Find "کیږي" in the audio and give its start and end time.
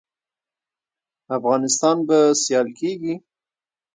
2.79-3.13